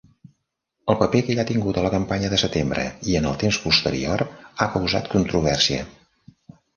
[0.91, 3.59] El paper que ell ha tingut a la Campanya de Setembre i en el temps
[3.65, 5.85] posterior ha causat controvèrsia.